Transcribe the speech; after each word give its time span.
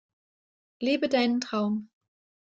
Lebe 0.79 1.09
deinen 1.09 1.41
Traum! 1.41 1.91